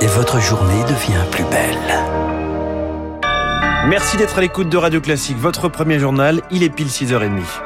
[0.00, 2.04] Et votre journée devient plus belle.
[3.88, 5.38] Merci d'être à l'écoute de Radio Classique.
[5.38, 7.65] Votre premier journal, il est pile 6h30.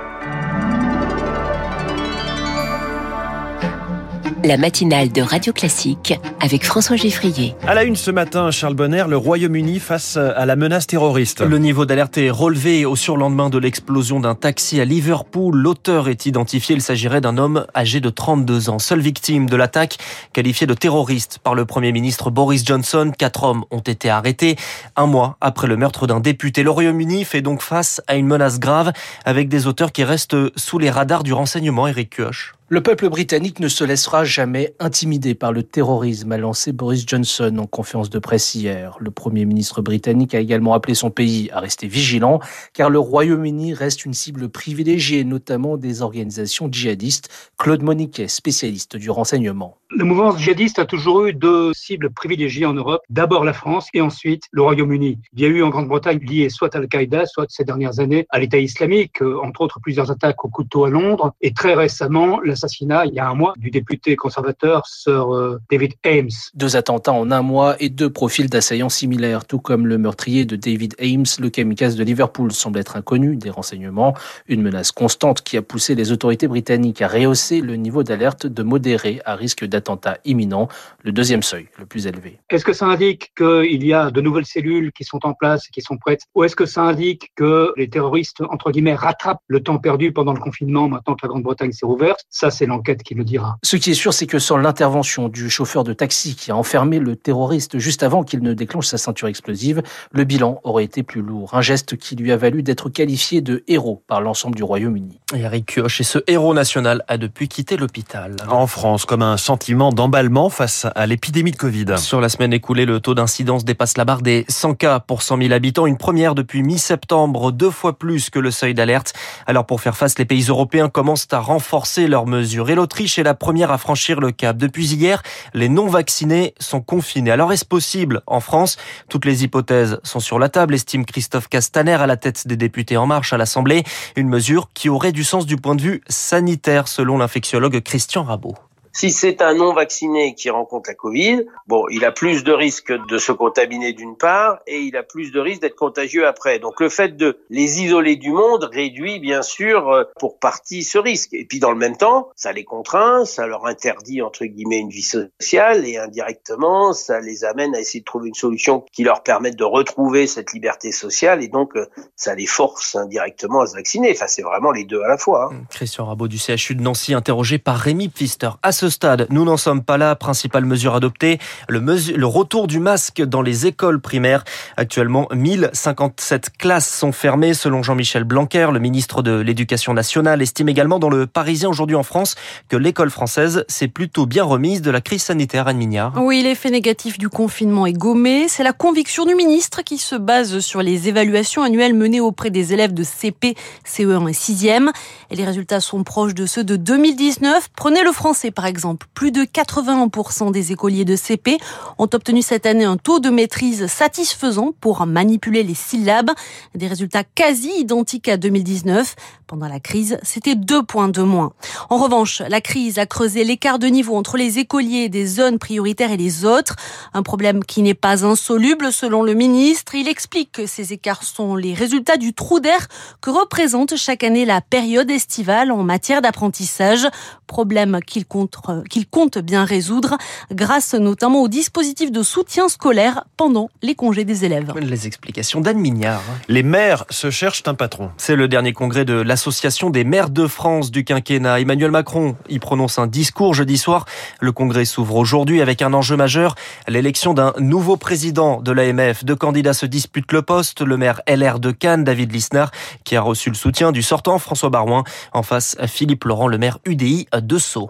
[4.45, 7.54] La matinale de Radio Classique avec François Geffrier.
[7.66, 11.40] À la une ce matin, Charles Bonner, le Royaume-Uni face à la menace terroriste.
[11.40, 15.57] Le niveau d'alerte est relevé au surlendemain de l'explosion d'un taxi à Liverpool.
[15.57, 16.75] L'auteur est identifié.
[16.75, 19.98] Il s'agirait d'un homme âgé de 32 ans, seule victime de l'attaque
[20.32, 23.13] qualifiée de terroriste par le Premier ministre Boris Johnson.
[23.16, 24.57] Quatre hommes ont été arrêtés
[24.96, 26.63] un mois après le meurtre d'un député.
[26.63, 28.93] Le Royaume-Uni fait donc face à une menace grave
[29.25, 31.86] avec des auteurs qui restent sous les radars du renseignement.
[31.86, 32.55] Eric Kioch.
[32.72, 37.52] Le peuple britannique ne se laissera jamais intimider par le terrorisme, a lancé Boris Johnson
[37.58, 38.96] en conférence de presse hier.
[39.00, 42.38] Le Premier ministre britannique a également appelé son pays à rester vigilant,
[42.72, 47.28] car le Royaume-Uni reste une cible privilégiée, notamment des organisations djihadistes.
[47.58, 49.77] Claude Moniquet, spécialiste du renseignement.
[49.92, 53.02] Le mouvement djihadiste a toujours eu deux cibles privilégiées en Europe.
[53.10, 55.18] D'abord la France et ensuite le Royaume-Uni.
[55.32, 58.38] Il y a eu en Grande-Bretagne lié soit à Al-Qaïda, soit ces dernières années à
[58.38, 63.06] l'État islamique, euh, entre autres plusieurs attaques au couteau à Londres et très récemment l'assassinat,
[63.06, 66.30] il y a un mois, du député conservateur Sir euh, David Ames.
[66.55, 70.56] Deux attentats en un mois et deux profils d'assaillants similaires, tout comme le meurtrier de
[70.56, 74.14] David Ames, le kamikaze de Liverpool, semble être inconnu des renseignements.
[74.47, 78.62] Une menace constante qui a poussé les autorités britanniques à rehausser le niveau d'alerte de
[78.62, 80.69] modéré à risque d'attentat attentat imminent,
[81.02, 82.39] le deuxième seuil, le plus élevé.
[82.50, 85.70] Est-ce que ça indique qu'il y a de nouvelles cellules qui sont en place et
[85.70, 89.62] qui sont prêtes Ou est-ce que ça indique que les terroristes, entre guillemets, rattrapent le
[89.62, 92.24] temps perdu pendant le confinement maintenant que la Grande-Bretagne s'est ouverte?
[92.28, 93.58] Ça, c'est l'enquête qui le dira.
[93.62, 96.98] Ce qui est sûr, c'est que sans l'intervention du chauffeur de taxi qui a enfermé
[96.98, 101.22] le terroriste juste avant qu'il ne déclenche sa ceinture explosive, le bilan aurait été plus
[101.22, 101.54] lourd.
[101.54, 105.20] Un geste qui lui a valu d'être qualifié de héros par l'ensemble du Royaume-Uni.
[105.34, 108.36] Eric Kioch et ce héros national a depuis quitté l'hôpital.
[108.48, 111.98] En France, comme un sentiment d'emballement face à l'épidémie de Covid.
[111.98, 115.38] Sur la semaine écoulée, le taux d'incidence dépasse la barre des 100 cas pour 100
[115.38, 119.12] 000 habitants, une première depuis mi-septembre, deux fois plus que le seuil d'alerte.
[119.46, 123.23] Alors pour faire face, les pays européens commencent à renforcer leurs mesures et l'Autriche est
[123.23, 124.56] la première à franchir le cap.
[124.56, 125.23] Depuis hier,
[125.55, 127.30] les non-vaccinés sont confinés.
[127.30, 128.77] Alors est-ce possible en France?
[129.09, 132.97] Toutes les hypothèses sont sur la table, estime Christophe Castaner à la tête des députés
[132.97, 133.84] En Marche à l'Assemblée.
[134.17, 138.55] Une mesure qui aurait du sens du point de vue sanitaire selon l'infectiologue Christian Rabot.
[138.93, 142.93] Si c'est un non vacciné qui rencontre la Covid, bon, il a plus de risques
[142.93, 146.59] de se contaminer d'une part et il a plus de risques d'être contagieux après.
[146.59, 150.99] Donc le fait de les isoler du monde réduit bien sûr euh, pour partie ce
[150.99, 151.33] risque.
[151.34, 154.91] Et puis dans le même temps, ça les contraint, ça leur interdit entre guillemets une
[154.91, 159.22] vie sociale et indirectement, ça les amène à essayer de trouver une solution qui leur
[159.22, 161.87] permette de retrouver cette liberté sociale et donc euh,
[162.17, 164.11] ça les force indirectement à se vacciner.
[164.12, 165.51] Enfin, c'est vraiment les deux à la fois.
[165.53, 165.62] Hein.
[165.71, 168.51] Christian Rabot du CHU de Nancy interrogé par Rémi Pfister
[168.89, 170.15] stade, nous n'en sommes pas là.
[170.17, 174.45] Principale mesure adoptée, le, le retour du masque dans les écoles primaires.
[174.77, 180.99] Actuellement, 1057 classes sont fermées selon Jean-Michel Blanquer, le ministre de l'Éducation nationale, estime également
[180.99, 182.37] dans le Parisien aujourd'hui en France
[182.69, 186.15] que l'école française s'est plutôt bien remise de la crise sanitaire, Anne Mignard.
[186.17, 188.49] Oui, l'effet négatif du confinement est gommé.
[188.49, 192.73] C'est la conviction du ministre qui se base sur les évaluations annuelles menées auprès des
[192.73, 194.91] élèves de CP, CE1 et 6e.
[195.31, 197.69] Et les résultats sont proches de ceux de 2019.
[197.77, 198.70] Prenez le français par exemple,
[199.15, 201.59] plus de 81% des écoliers de CP
[201.99, 206.31] ont obtenu cette année un taux de maîtrise satisfaisant pour manipuler les syllabes.
[206.75, 209.15] Des résultats quasi identiques à 2019.
[209.47, 211.53] Pendant la crise, c'était deux points de moins.
[211.89, 216.13] En revanche, la crise a creusé l'écart de niveau entre les écoliers des zones prioritaires
[216.13, 216.77] et les autres.
[217.15, 219.95] Un problème qui n'est pas insoluble selon le ministre.
[219.95, 222.87] Il explique que ces écarts sont les résultats du trou d'air
[223.21, 227.09] que représente chaque année la période estivale en matière d'apprentissage.
[227.47, 228.57] Problème qu'il compte,
[228.88, 230.16] qu'il compte bien résoudre
[230.53, 234.72] grâce notamment au dispositif de soutien scolaire pendant les congés des élèves.
[234.78, 236.22] Les explications d'Anne Mignard.
[236.48, 238.10] Les maires se cherchent un patron.
[238.16, 241.60] C'est le dernier congrès de la l'Association des maires de France du quinquennat.
[241.60, 244.04] Emmanuel Macron y prononce un discours jeudi soir.
[244.38, 246.56] Le congrès s'ouvre aujourd'hui avec un enjeu majeur,
[246.86, 249.24] l'élection d'un nouveau président de l'AMF.
[249.24, 250.83] Deux candidats se disputent le poste.
[250.83, 252.71] Le maire LR de Cannes, David Lisnard,
[253.04, 255.04] qui a reçu le soutien du sortant François Barouin.
[255.33, 257.88] En face, Philippe Laurent, le maire UDI de Sceaux.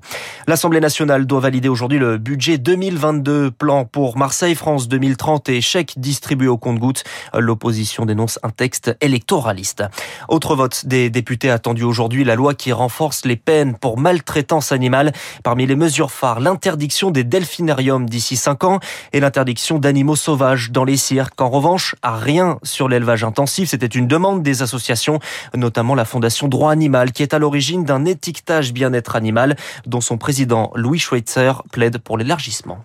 [0.60, 6.48] L'Assemblée nationale doit valider aujourd'hui le budget 2022, plan pour Marseille-France 2030 et chèque distribué
[6.48, 7.02] au compte-gouttes.
[7.32, 9.84] L'opposition dénonce un texte électoraliste.
[10.28, 15.14] Autre vote des députés attendu aujourd'hui la loi qui renforce les peines pour maltraitance animale.
[15.42, 18.80] Parmi les mesures phares, l'interdiction des delphinariums d'ici 5 ans
[19.14, 21.40] et l'interdiction d'animaux sauvages dans les cirques.
[21.40, 23.70] En revanche, à rien sur l'élevage intensif.
[23.70, 25.20] C'était une demande des associations,
[25.56, 30.18] notamment la Fondation Droit Animal, qui est à l'origine d'un étiquetage bien-être animal dont son
[30.18, 32.78] président Louis Schweitzer plaide pour l'élargissement.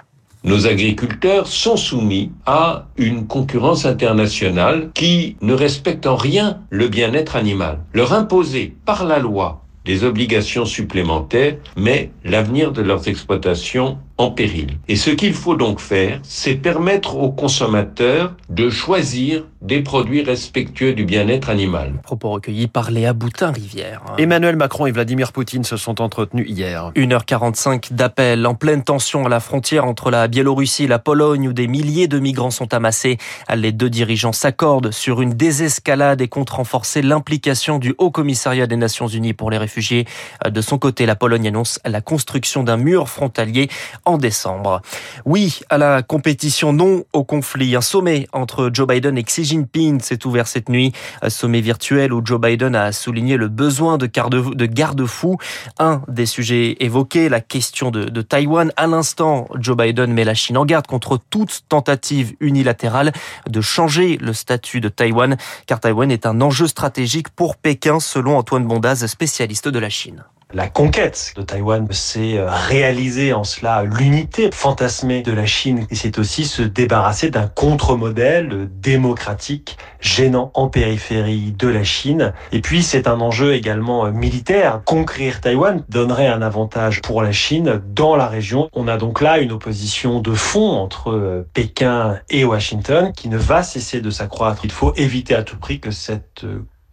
[0.44, 7.36] Nos agriculteurs sont soumis à une concurrence internationale qui ne respecte en rien le bien-être
[7.36, 7.80] animal.
[7.94, 14.78] Leur imposer par la loi des obligations supplémentaires met l'avenir de leurs exploitations en péril.
[14.88, 20.94] Et ce qu'il faut donc faire, c'est permettre aux consommateurs de choisir des produits respectueux
[20.94, 21.94] du bien-être animal.
[22.04, 24.02] Propos recueillis par Léa Boutin-Rivière.
[24.18, 26.92] Emmanuel Macron et Vladimir Poutine se sont entretenus hier.
[26.96, 31.54] 1h45 d'appel en pleine tension à la frontière entre la Biélorussie et la Pologne où
[31.54, 33.18] des milliers de migrants sont amassés.
[33.54, 38.78] Les deux dirigeants s'accordent sur une désescalade et comptent renforcer l'implication du Haut Commissariat des
[38.78, 40.06] Nations Unies pour les réfugiés.
[40.50, 43.70] De son côté, la Pologne annonce la construction d'un mur frontalier
[44.06, 44.82] en décembre.
[45.26, 47.76] Oui à la compétition, non au conflit.
[47.76, 50.94] Un sommet entre Joe Biden et Xi Jinping s'est ouvert cette nuit.
[51.22, 55.38] Un sommet virtuel où Joe Biden a souligné le besoin de garde-fous.
[55.80, 58.72] Un des sujets évoqués, la question de, de Taïwan.
[58.78, 63.12] À l'instant, Joe Biden met la Chine en garde contre toute tentative unilatérale
[63.50, 68.38] de changer le statut de Taïwan, car Taïwan est un enjeu stratégique pour Pékin, selon
[68.38, 70.24] Antoine Bondaz, spécialiste de la Chine.
[70.56, 75.96] La conquête de Taïwan, c'est euh, réaliser en cela l'unité fantasmée de la Chine et
[75.96, 82.32] c'est aussi se débarrasser d'un contre-modèle démocratique gênant en périphérie de la Chine.
[82.54, 84.82] Et puis c'est un enjeu également euh, militaire.
[84.86, 88.70] Conquérir Taïwan donnerait un avantage pour la Chine dans la région.
[88.72, 93.38] On a donc là une opposition de fond entre euh, Pékin et Washington qui ne
[93.38, 94.62] va cesser de s'accroître.
[94.64, 96.46] Il faut éviter à tout prix que cette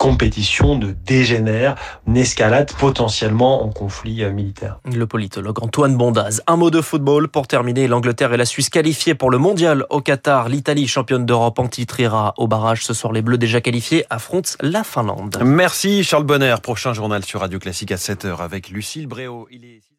[0.03, 1.77] compétition ne dégénère,
[2.09, 4.81] n'escalade potentiellement en conflit euh, militaire.
[4.85, 6.43] Le politologue Antoine Bondaz.
[6.49, 7.87] Un mot de football pour terminer.
[7.87, 10.49] L'Angleterre et la Suisse qualifiées pour le mondial au Qatar.
[10.49, 12.85] L'Italie, championne d'Europe, en titrera au barrage.
[12.85, 15.39] Ce soir, les Bleus déjà qualifiés affrontent la Finlande.
[15.45, 16.57] Merci Charles Bonner.
[16.61, 19.47] Prochain journal sur Radio Classique à 7h avec Lucille Bréau.
[19.53, 19.92] Il est...